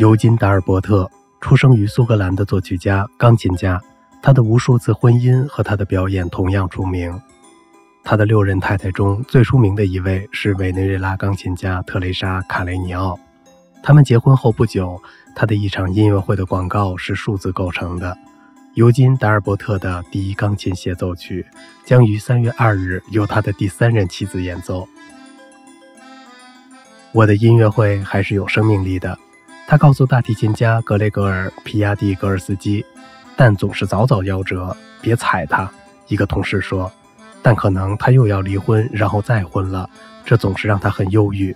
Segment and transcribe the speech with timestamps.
[0.00, 1.06] 尤金达尔伯特
[1.42, 3.78] 出生于苏格兰的作曲家钢琴家
[4.22, 7.20] 他的无数次婚姻和他的表演同样出名。
[8.02, 13.18] 他的六任太太中最出名的一位是委内瑞拉钢琴家特雷莎卡雷尼奥。
[13.82, 14.98] 他们结婚后不久
[15.36, 18.16] 他的一场音乐会的广告是数字构成的。
[18.74, 21.44] 尤金·达尔伯特的第一钢琴协奏曲
[21.84, 24.88] 将于三月二日由他的第三任妻子演奏。
[27.10, 29.18] 我的音乐会还是有生命力的，
[29.66, 32.86] 他告诉大提琴家格雷格尔·皮亚蒂格尔斯基，
[33.36, 35.68] 但总是早早夭折，别踩他。
[36.06, 36.90] 一个同事说，
[37.42, 39.90] 但可能他又要离婚，然后再婚了，
[40.24, 41.54] 这总是让他很忧郁。